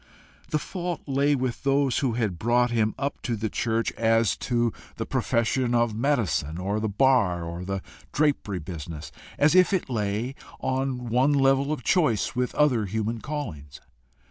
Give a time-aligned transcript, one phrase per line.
[0.49, 4.73] The fault lay with those who had brought him up to the church as to
[4.95, 10.33] the profession of medicine, or the bar, or the drapery business as if it lay
[10.59, 13.79] on one level of choice with other human callings.